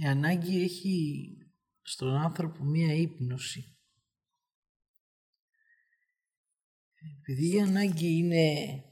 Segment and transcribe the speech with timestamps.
[0.00, 1.28] Η ανάγκη έχει
[1.82, 3.78] στον άνθρωπο μία ύπνωση.
[6.94, 8.84] Επειδή η ανάγκη είναι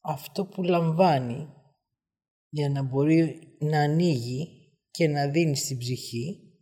[0.00, 1.48] αυτό που λαμβάνει
[2.48, 6.52] για να μπορεί να ανοίγει και να δίνει στην ψυχή,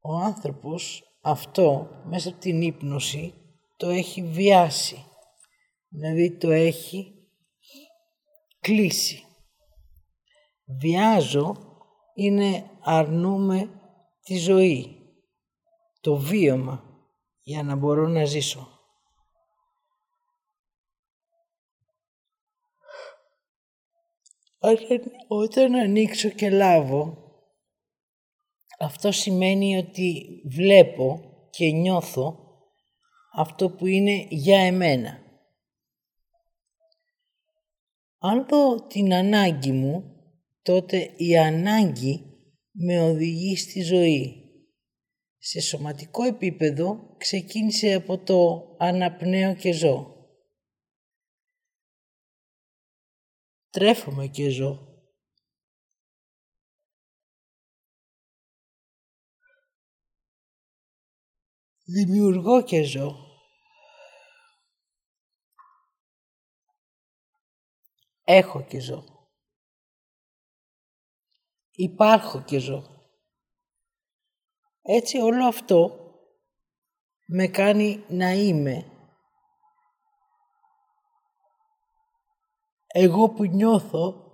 [0.00, 3.34] ο άνθρωπος αυτό μέσα από την ύπνωση
[3.76, 5.04] το έχει βιάσει.
[5.88, 7.28] Δηλαδή το έχει
[8.60, 9.27] κλείσει.
[10.68, 11.56] Βιάζω
[12.14, 13.70] είναι αρνούμε
[14.22, 14.96] τη ζωή,
[16.00, 16.82] το βίωμα
[17.42, 18.68] για να μπορώ να ζήσω.
[25.28, 27.28] Όταν ανοίξω και λάβω,
[28.78, 32.38] αυτό σημαίνει ότι βλέπω και νιώθω
[33.34, 35.22] αυτό που είναι για εμένα.
[38.18, 40.17] Αν δω την ανάγκη μου,
[40.62, 42.28] τότε η ανάγκη
[42.70, 44.42] με οδηγεί στη ζωή.
[45.38, 50.16] Σε σωματικό επίπεδο ξεκίνησε από το αναπνέω και ζω.
[53.70, 54.88] Τρέφομαι και ζω.
[61.84, 63.16] Δημιουργώ και ζω.
[68.24, 69.17] Έχω και ζω.
[71.80, 72.82] Υπάρχω και ζω.
[74.82, 75.90] Έτσι όλο αυτό
[77.26, 78.90] με κάνει να είμαι.
[82.86, 84.32] Εγώ που νιώθω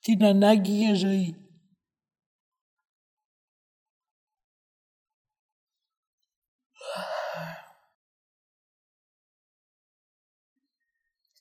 [0.00, 1.36] την ανάγκη για ζωή.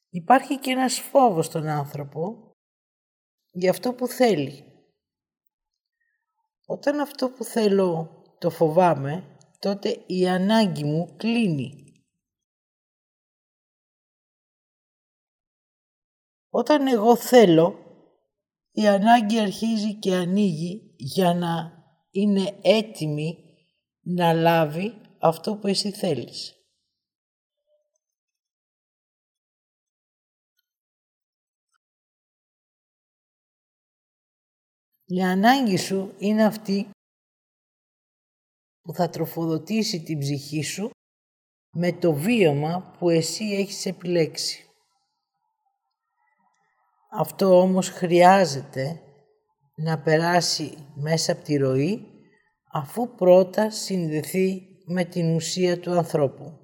[0.10, 2.55] Υπάρχει και ένας φόβος στον άνθρωπο
[3.56, 4.64] για αυτό που θέλει.
[6.66, 11.84] Όταν αυτό που θέλω το φοβάμαι, τότε η ανάγκη μου κλείνει.
[16.50, 17.80] Όταν εγώ θέλω,
[18.72, 23.38] η ανάγκη αρχίζει και ανοίγει για να είναι έτοιμη
[24.02, 26.56] να λάβει αυτό που εσύ θέλεις.
[35.06, 36.90] Η ανάγκη σου είναι αυτή
[38.82, 40.90] που θα τροφοδοτήσει την ψυχή σου
[41.72, 44.66] με το βίωμα που εσύ έχεις επιλέξει.
[47.12, 49.02] Αυτό όμως χρειάζεται
[49.76, 52.06] να περάσει μέσα από τη ροή
[52.72, 56.60] αφού πρώτα συνδεθεί με την ουσία του ανθρώπου.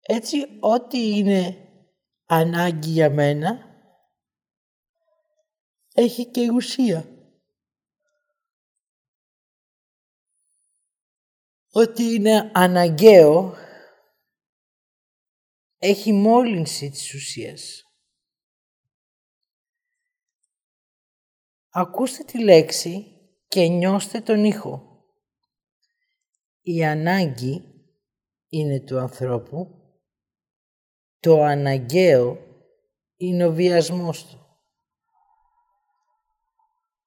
[0.00, 1.56] Έτσι, ό,τι είναι
[2.26, 3.65] ανάγκη για μένα,
[5.98, 7.08] έχει και ουσία.
[11.70, 13.54] Ότι είναι αναγκαίο
[15.78, 17.84] έχει μόλυνση της ουσίας.
[21.68, 23.06] Ακούστε τη λέξη
[23.48, 25.04] και νιώστε τον ήχο.
[26.60, 27.64] Η ανάγκη
[28.48, 29.68] είναι του ανθρώπου,
[31.20, 32.38] το αναγκαίο
[33.16, 34.45] είναι ο βιασμός του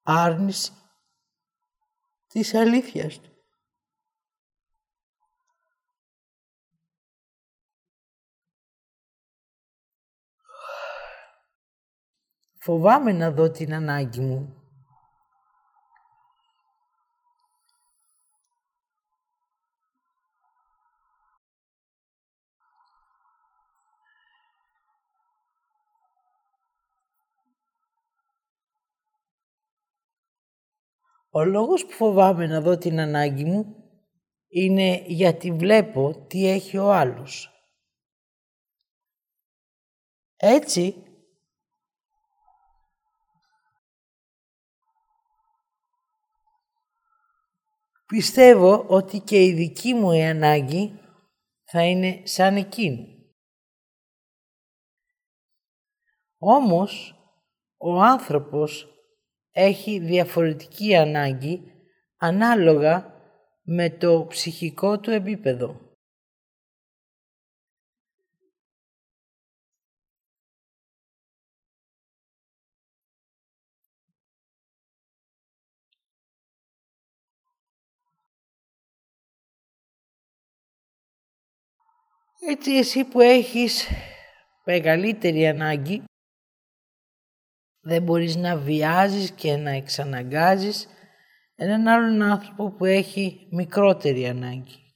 [0.04, 0.72] άρνηση
[2.28, 3.30] της αλήθειας του.
[12.62, 14.59] Φοβάμαι να δω την ανάγκη μου.
[31.32, 33.76] Ο λόγος που φοβάμαι να δω την ανάγκη μου
[34.48, 37.54] είναι γιατί βλέπω τι έχει ο άλλος.
[40.36, 41.04] Έτσι,
[48.06, 51.00] πιστεύω ότι και η δική μου η ανάγκη
[51.64, 53.20] θα είναι σαν εκείνη.
[56.38, 57.14] Όμως,
[57.78, 58.99] ο άνθρωπος
[59.52, 61.72] έχει διαφορετική ανάγκη
[62.18, 63.14] ανάλογα
[63.62, 65.90] με το ψυχικό του επίπεδο.
[82.48, 83.88] Έτσι εσύ που έχεις
[84.64, 86.04] μεγαλύτερη ανάγκη,
[87.90, 90.88] δεν μπορείς να βιάζεις και να εξαναγκάζεις
[91.56, 94.90] έναν άλλον άνθρωπο που έχει μικρότερη ανάγκη.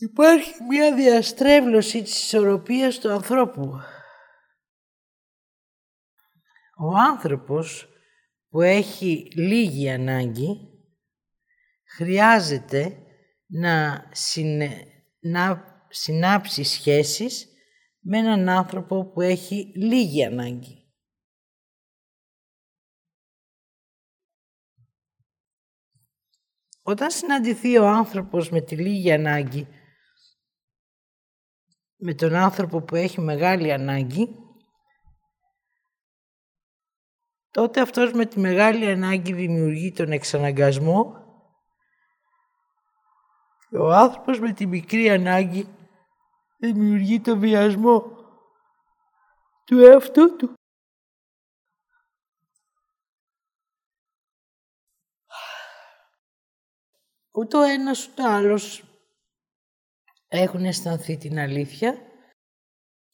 [0.00, 3.80] Υπάρχει μια διαστρέβλωση της ισορροπίας του ανθρώπου.
[6.80, 7.88] Ο άνθρωπος
[8.48, 10.70] που έχει λίγη ανάγκη
[11.84, 13.02] χρειάζεται
[13.46, 14.04] να,
[15.20, 17.48] να συνάψει σχέσεις
[18.00, 20.92] με έναν άνθρωπο που έχει λίγη ανάγκη.
[26.82, 29.68] Όταν συναντηθεί ο άνθρωπος με τη λίγη ανάγκη
[31.96, 34.47] με τον άνθρωπο που έχει μεγάλη ανάγκη,
[37.58, 41.14] τότε αυτός με τη μεγάλη ανάγκη δημιουργεί τον εξαναγκασμό
[43.68, 45.68] και ο άνθρωπος με τη μικρή ανάγκη
[46.58, 48.02] δημιουργεί τον βιασμό
[49.64, 50.52] του εαυτού του.
[57.30, 58.82] Ούτε ο ένας ούτε άλλος
[60.28, 61.98] έχουν αισθανθεί την αλήθεια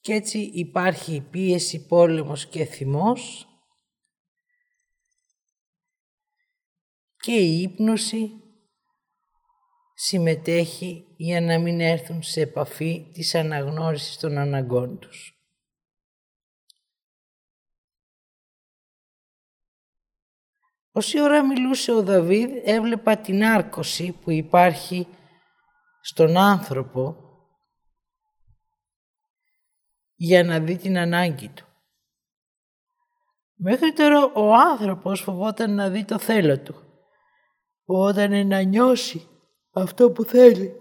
[0.00, 3.49] και έτσι υπάρχει πίεση, πόλεμος και θυμός
[7.25, 8.43] και η ύπνωση
[9.94, 15.38] συμμετέχει για να μην έρθουν σε επαφή της αναγνώρισης των αναγκών τους.
[20.93, 25.06] Όση ώρα μιλούσε ο Δαβίδ έβλεπα την άρκωση που υπάρχει
[26.00, 27.17] στον άνθρωπο
[30.15, 31.67] για να δει την ανάγκη του.
[33.55, 36.84] Μέχρι τώρα ο άνθρωπος φοβόταν να δει το θέλω του.
[37.85, 39.29] Φοβόταν να νιώσει
[39.73, 40.75] αυτό που θέλει.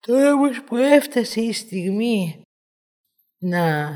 [0.00, 2.42] Τώρα όμως που έφτασε η στιγμή
[3.38, 3.92] να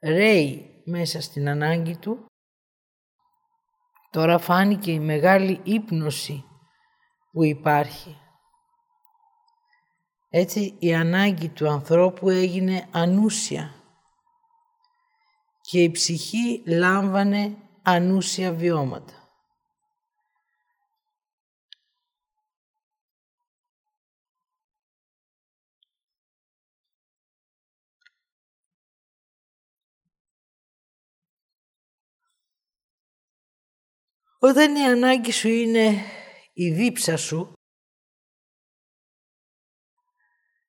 [0.00, 2.26] ρέει μέσα στην ανάγκη του,
[4.10, 6.44] τώρα φάνηκε η μεγάλη ύπνωση
[7.32, 8.16] που υπάρχει.
[10.28, 13.74] Έτσι η ανάγκη του ανθρώπου έγινε ανούσια
[15.60, 19.19] και η ψυχή λάμβανε ανούσια βιώματα.
[34.42, 36.04] Όταν η ανάγκη σου είναι
[36.52, 37.52] η δίψα σου,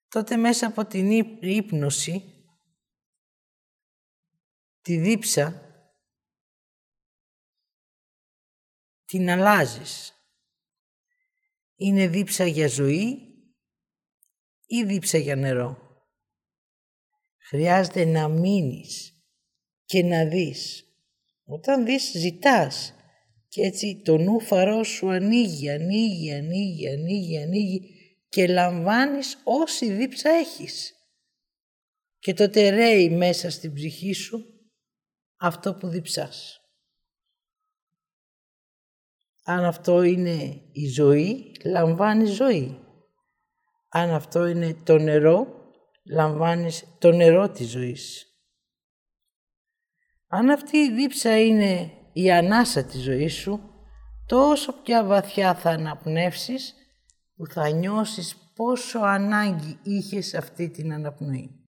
[0.08, 2.46] τότε μέσα από την ύπνωση,
[4.82, 5.62] τη δίψα,
[9.06, 10.14] την αλλάζεις.
[11.76, 13.18] Είναι δίψα για ζωή
[14.66, 15.78] ή δίψα για νερό.
[17.38, 19.24] Χρειάζεται να μείνεις
[19.86, 20.86] και να δεις.
[21.44, 22.96] Όταν δεις, ζητάς.
[23.52, 24.40] Και έτσι το νου
[24.84, 27.96] σου ανοίγει, ανοίγει, ανοίγει, ανοίγει, ανοίγει
[28.30, 30.96] και λαμβάνεις όση δίψα έχεις.
[32.20, 34.46] Και τότε ρέει μέσα στην ψυχή σου
[35.38, 36.62] αυτό που διψάς.
[39.44, 42.80] Αν αυτό είναι η ζωή, λαμβάνεις ζωή.
[43.90, 45.48] Αν αυτό είναι το νερό,
[46.04, 48.26] λαμβάνεις το νερό της ζωής.
[50.28, 53.60] Αν αυτή η δίψα είναι η ανάσα της ζωής σου,
[54.26, 56.76] τόσο πια βαθιά θα αναπνεύσεις
[57.36, 61.62] που θα νιώσεις πόσο ανάγκη είχες αυτή την αναπνοή.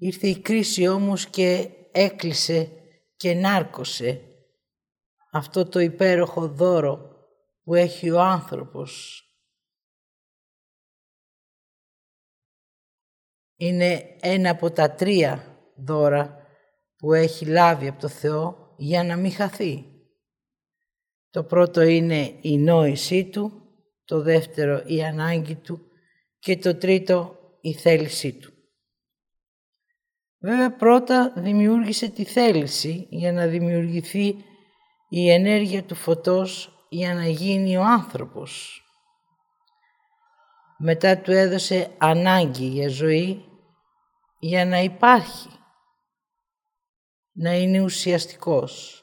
[0.00, 2.72] Ήρθε η κρίση όμως και έκλεισε
[3.16, 4.22] και νάρκωσε
[5.30, 7.16] αυτό το υπέροχο δώρο
[7.62, 9.22] που έχει ο άνθρωπος
[13.60, 15.44] είναι ένα από τα τρία
[15.76, 16.46] δώρα
[16.96, 19.84] που έχει λάβει από το Θεό για να μην χαθεί.
[21.30, 23.52] Το πρώτο είναι η νόησή Του,
[24.04, 25.80] το δεύτερο η ανάγκη Του
[26.38, 28.52] και το τρίτο η θέλησή Του.
[30.40, 34.36] Βέβαια πρώτα δημιούργησε τη θέληση για να δημιουργηθεί
[35.08, 38.82] η ενέργεια του φωτός για να γίνει ο άνθρωπος.
[40.78, 43.47] Μετά του έδωσε ανάγκη για ζωή
[44.38, 45.48] για να υπάρχει,
[47.32, 49.02] να είναι ουσιαστικός.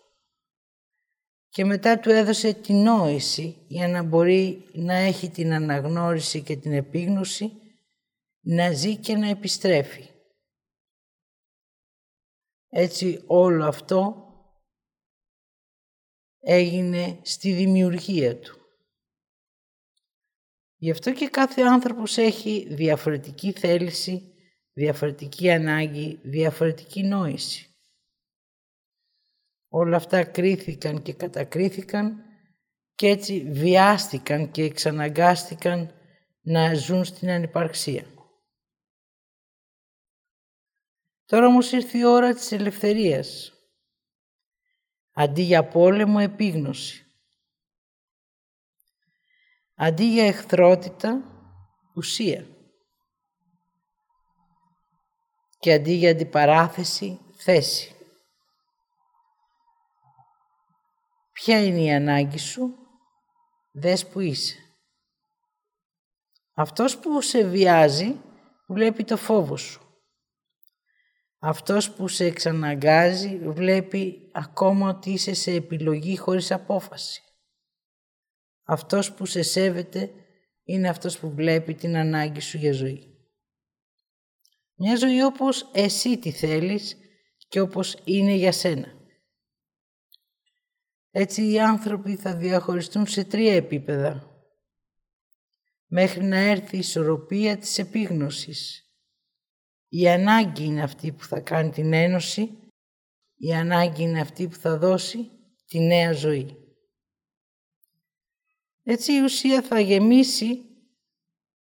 [1.49, 6.71] και μετά του έδωσε την νόηση για να μπορεί να έχει την αναγνώριση και την
[6.71, 7.51] επίγνωση,
[8.41, 10.09] να ζει και να επιστρέφει.
[12.69, 14.25] Έτσι όλο αυτό
[16.39, 18.59] έγινε στη δημιουργία του.
[20.75, 24.34] Γι' αυτό και κάθε άνθρωπος έχει διαφορετική θέληση,
[24.75, 27.69] διαφορετική ανάγκη, διαφορετική νόηση.
[29.67, 32.23] Όλα αυτά κρίθηκαν και κατακρίθηκαν
[32.95, 35.93] και έτσι βιάστηκαν και εξαναγκάστηκαν
[36.41, 38.05] να ζουν στην ανυπαρξία.
[41.25, 43.53] Τώρα όμως ήρθε η ώρα της ελευθερίας.
[45.11, 47.05] Αντί για πόλεμο, επίγνωση.
[49.75, 51.23] Αντί για εχθρότητα,
[51.95, 52.54] ουσία.
[55.65, 57.95] Και αντί για αντιπαράθεση, θέση.
[61.31, 62.75] Ποια είναι η ανάγκη σου,
[63.71, 64.57] δες που είσαι.
[66.53, 68.21] Αυτός που σε βιάζει
[68.67, 69.81] βλέπει το φόβο σου.
[71.39, 77.21] Αυτός που σε εξαναγκάζει βλέπει ακόμα ότι είσαι σε επιλογή χωρίς απόφαση.
[78.63, 80.11] Αυτός που σε σέβεται
[80.63, 83.14] είναι αυτός που βλέπει την ανάγκη σου για ζωή.
[84.75, 86.97] Μια ζωή όπως εσύ τη θέλεις
[87.47, 88.93] και όπως είναι για σένα.
[91.11, 94.29] Έτσι οι άνθρωποι θα διαχωριστούν σε τρία επίπεδα
[95.87, 98.85] μέχρι να έρθει η ισορροπία της επίγνωσης
[99.97, 102.57] η ανάγκη είναι αυτή που θα κάνει την ένωση,
[103.35, 105.29] η ανάγκη είναι αυτή που θα δώσει
[105.65, 106.55] τη νέα ζωή.
[108.83, 110.63] Έτσι η ουσία θα γεμίσει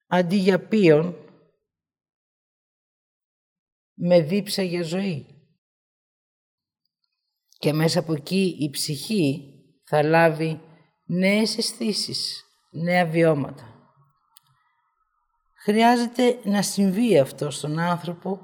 [0.07, 1.15] αντί για πίον
[4.03, 5.25] με δίψα για ζωή.
[7.57, 9.53] Και μέσα από εκεί η ψυχή
[9.83, 10.61] θα λάβει
[11.05, 13.95] νέες αισθήσεις, νέα βιώματα.
[15.63, 18.39] Χρειάζεται να συμβεί αυτό στον άνθρωπο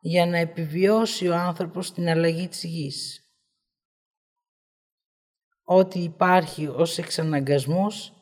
[0.00, 3.20] για να επιβιώσει ο άνθρωπος την αλλαγή της γης.
[5.64, 8.12] Ό,τι υπάρχει ως εξαναγκασμός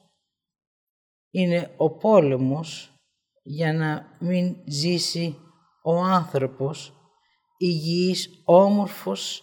[1.31, 2.95] είναι ο πόλεμος
[3.43, 5.50] για να μην ζήσει
[5.83, 6.95] ο άνθρωπος
[7.59, 9.43] υγιής, όμορφος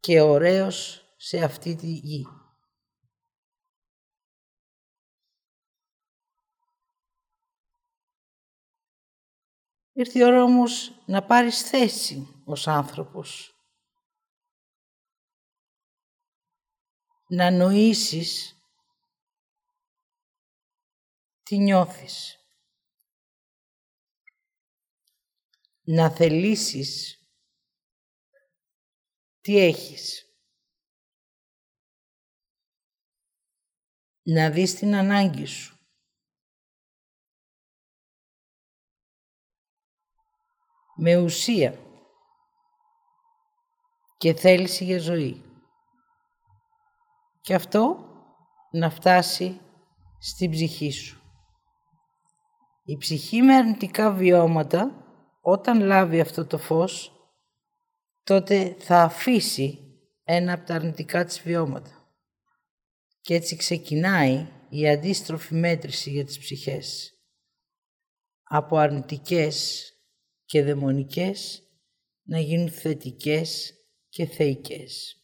[0.00, 2.26] και ωραίος σε αυτή τη γη.
[9.92, 13.54] Ήρθε η ώρα όμως να πάρεις θέση ως άνθρωπος.
[17.26, 18.54] Να νοήσεις
[21.42, 22.39] τι νιώθεις.
[25.90, 27.18] Να θελήσεις
[29.40, 30.24] τι έχεις;
[34.22, 35.74] Να δεις την ανάγκη σου.
[41.02, 41.78] με ουσία
[44.16, 45.44] και θέληση για ζωή.
[47.40, 48.08] Και αυτό
[48.70, 49.60] να φτάσει
[50.18, 51.22] στην ψυχή σου.
[52.84, 54.99] Η ψυχή με αρνητικά βιώματα,
[55.40, 57.12] όταν λάβει αυτό το φως,
[58.22, 59.78] τότε θα αφήσει
[60.24, 62.14] ένα από τα αρνητικά της βιώματα.
[63.20, 67.14] Και έτσι ξεκινάει η αντίστροφη μέτρηση για τις ψυχές.
[68.42, 69.84] Από αρνητικές
[70.44, 71.62] και δαιμονικές
[72.22, 73.74] να γίνουν θετικές
[74.08, 75.19] και θεϊκές.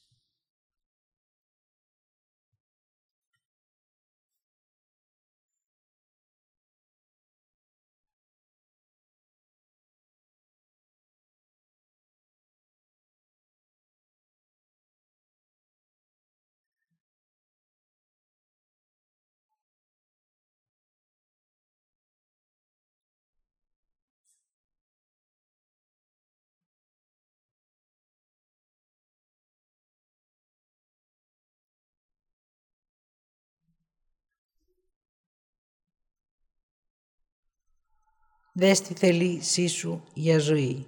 [38.59, 40.87] Δες τη θέλησή σου για ζωή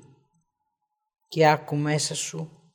[1.29, 2.73] και άκου μέσα σου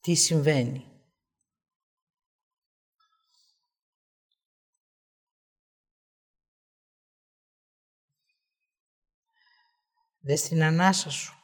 [0.00, 0.84] τι συμβαίνει.
[10.20, 11.34] Δες την ανάσα σου.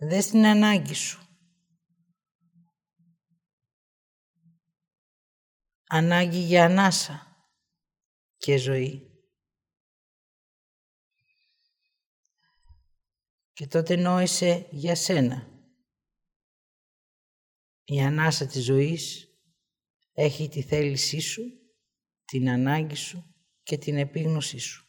[0.00, 1.27] Δες την ανάγκη σου.
[5.88, 7.36] Ανάγκη για ανάσα
[8.36, 9.02] και ζωή.
[13.52, 15.48] Και τότε νόησε για σένα.
[17.84, 19.28] Η ανάσα της ζωής
[20.12, 21.42] έχει τη θέλησή σου,
[22.24, 24.87] την ανάγκη σου και την επίγνωσή σου.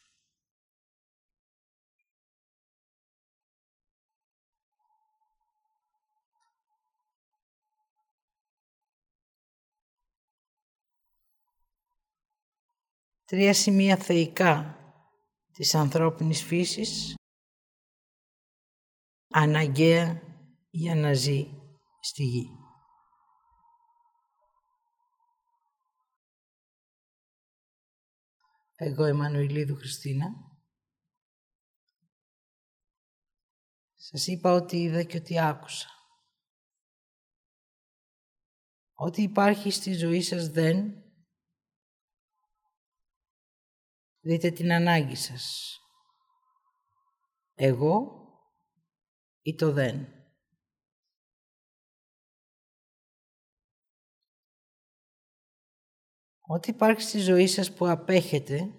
[13.30, 14.78] Τρία σημεία θεϊκά
[15.52, 17.16] της ανθρώπινης φύσης
[19.30, 20.22] αναγκαία
[20.70, 21.46] για να ζει
[22.02, 22.50] στη γη.
[28.76, 30.28] Εγώ Εμμανουηλίδου Χριστίνα.
[33.96, 35.90] Σας είπα ότι είδα και ότι άκουσα.
[38.94, 41.04] Ό,τι υπάρχει στη ζωή σας δεν,
[44.20, 45.74] δείτε την ανάγκη σας.
[47.54, 48.18] Εγώ
[49.42, 50.14] ή το δεν.
[56.52, 58.74] Ό,τι υπάρχει στη ζωή σας που απέχετε,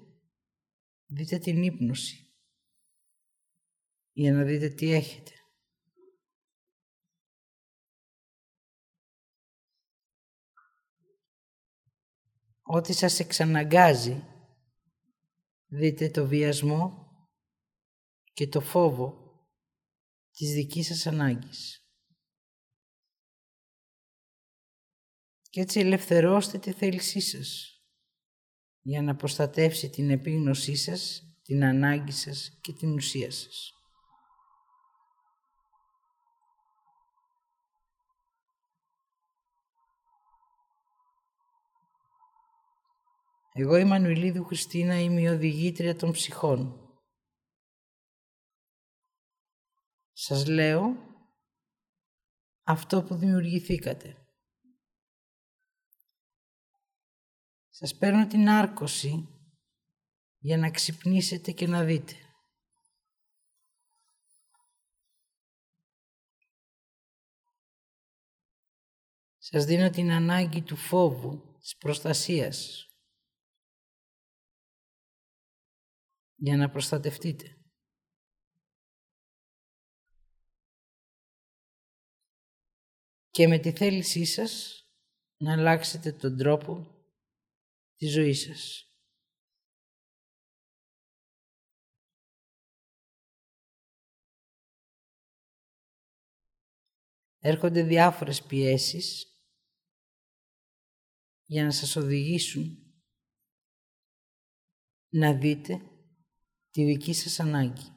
[1.07, 2.35] δείτε την ύπνωση
[4.13, 5.33] για να δείτε τι έχετε.
[12.63, 14.25] Ό,τι σας εξαναγκάζει,
[15.71, 17.09] δείτε το βιασμό
[18.33, 19.21] και το φόβο
[20.31, 21.85] της δικής σας ανάγκης.
[25.51, 27.75] Και έτσι ελευθερώστε τη θέλησή σας
[28.81, 33.80] για να προστατεύσει την επίγνωσή σας, την ανάγκη σας και την ουσία σας.
[43.53, 46.89] Εγώ η Μανουηλίδου Χριστίνα είμαι η οδηγήτρια των ψυχών.
[50.13, 51.09] Σας λέω
[52.63, 54.15] αυτό που δημιουργηθήκατε.
[57.69, 59.29] Σας παίρνω την άρκωση
[60.39, 62.15] για να ξυπνήσετε και να δείτε.
[69.39, 72.90] Σας δίνω την ανάγκη του φόβου, της προστασίας,
[76.41, 77.55] για να προστατευτείτε.
[83.31, 84.85] και με τη θέλησή σας
[85.37, 87.03] να αλλάξετε τον τρόπο
[87.97, 88.85] της ζωής σας.
[97.39, 99.41] Έρχονται διάφορες πιέσεις
[101.45, 102.95] για να σας οδηγήσουν
[105.09, 105.90] να δείτε
[106.71, 107.95] τη δική σας ανάγκη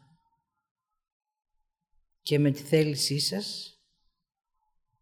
[2.22, 3.78] και με τη θέλησή σας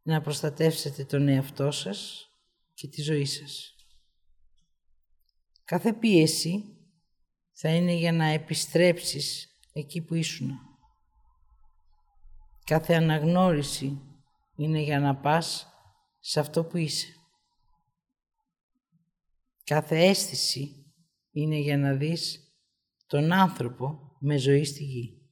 [0.02, 2.30] να προστατεύσετε τον εαυτό σας
[2.74, 3.76] και τη ζωή σας.
[5.64, 6.78] Κάθε πίεση
[7.52, 10.60] θα είναι για να επιστρέψεις εκεί που ήσουν.
[12.64, 14.02] Κάθε αναγνώριση
[14.56, 15.68] είναι για να πας
[16.20, 17.16] σε αυτό που είσαι.
[19.64, 20.94] Κάθε αίσθηση
[21.32, 22.41] είναι για να δεις
[23.12, 25.32] τον άνθρωπο με ζωή στη γη.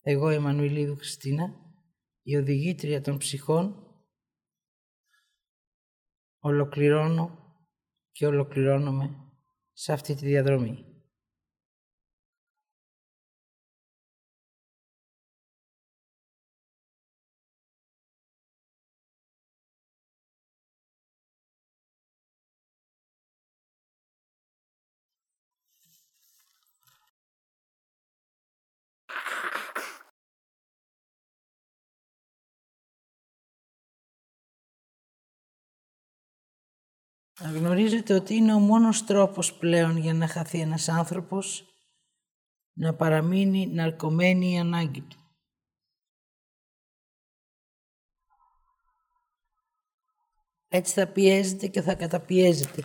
[0.00, 1.74] Εγώ, Εμμανουηλίδου Χριστίνα,
[2.22, 3.86] η οδηγήτρια των ψυχών,
[6.38, 7.56] ολοκληρώνω
[8.10, 9.32] και ολοκληρώνομαι
[9.72, 10.91] σε αυτή τη διαδρομή.
[37.50, 41.66] Γνωρίζετε ότι είναι ο μόνος τρόπος πλέον για να χαθεί ένας άνθρωπος
[42.72, 45.16] να παραμείνει ναρκωμένη η ανάγκη του.
[50.68, 52.84] Έτσι θα πιέζεται και θα καταπιέζεται.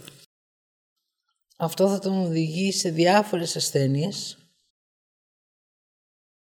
[1.57, 4.37] Αυτό θα τον οδηγεί σε διάφορες ασθένειες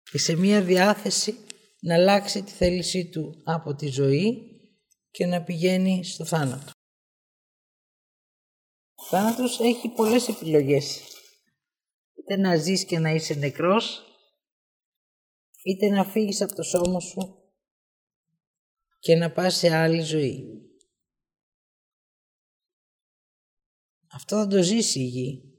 [0.04, 1.46] και σε μία διάθεση
[1.82, 4.50] να αλλάξει τη θέλησή του από τη ζωή
[5.12, 6.75] και να πηγαίνει στο θάνατο
[9.10, 11.02] θάνατος έχει πολλές επιλογές.
[12.14, 14.04] Είτε να ζεις και να είσαι νεκρός,
[15.64, 17.40] είτε να φύγεις από το σώμα σου
[19.00, 20.66] και να πας σε άλλη ζωή.
[24.12, 25.50] Αυτό θα το ζήσει η γη.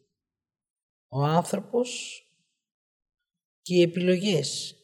[1.09, 2.21] ο άνθρωπος
[3.63, 4.77] και οι επιλογές.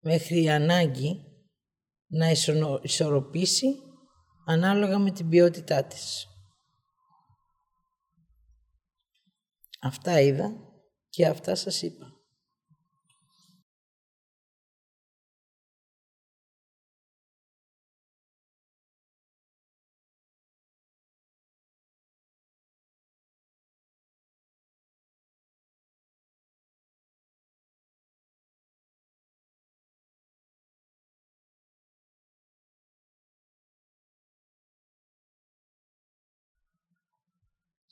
[0.00, 1.24] Μέχρι η ανάγκη
[2.06, 2.30] να
[2.82, 3.83] ισορροπήσει
[4.44, 6.28] ανάλογα με την ποιότητά της.
[9.80, 10.52] Αυτά είδα
[11.08, 12.13] και αυτά σας είπα.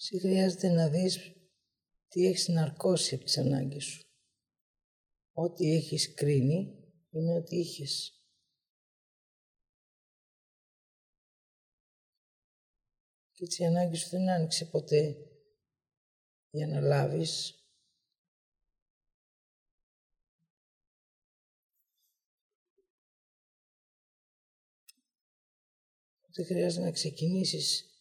[0.03, 1.33] Εσύ χρειάζεται να δεις
[2.09, 4.03] τι έχεις ναρκώσει από τις ανάγκες σου.
[5.33, 8.23] Ό,τι έχεις κρίνει είναι ότι είχες.
[13.33, 15.17] Και έτσι η ανάγκη σου δεν άνοιξε ποτέ
[16.51, 17.57] για να λάβεις.
[26.35, 27.92] Δεν χρειάζεται να ξεκινήσεις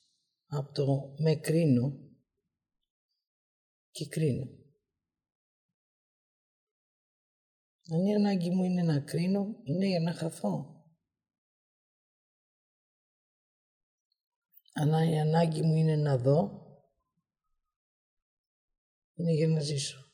[0.54, 2.00] από το με κρίνω
[3.92, 4.60] και κρίνω.
[7.92, 10.86] Αν η ανάγκη μου είναι να κρίνω, είναι για να χαθώ.
[14.74, 16.66] Αν η ανάγκη μου είναι να δω,
[19.14, 20.14] είναι για να ζήσω.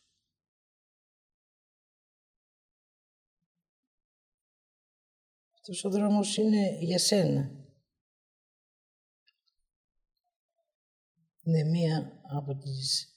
[5.54, 7.57] Αυτός ο δρόμος είναι για σένα.
[11.48, 13.16] Είναι μία από τις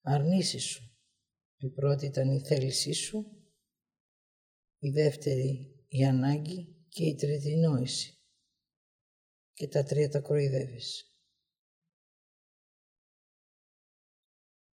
[0.00, 0.98] αρνήσεις σου.
[1.56, 3.46] Η πρώτη ήταν η θέλησή σου,
[4.78, 8.18] η δεύτερη η ανάγκη και η τρίτη η νόηση.
[9.52, 11.14] Και τα τρία τα κοροϊδεύεις.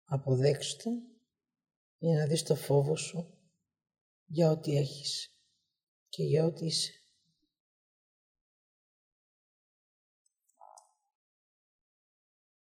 [0.04, 0.90] Αποδέξτε
[1.98, 3.38] για να δεις το φόβο σου
[4.24, 5.38] για ό,τι έχεις
[6.08, 7.03] και για ό,τι είσαι.